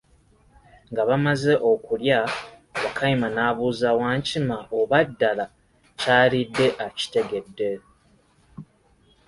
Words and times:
Nga 0.91 1.03
bamaze 1.09 1.53
okulya, 1.71 2.19
Wakayima 2.83 3.27
n'abuuza 3.35 3.89
Wankima 3.99 4.57
oba 4.79 4.97
ddala 5.09 5.45
kyalidde 5.99 6.67
akitegedde. 6.85 7.69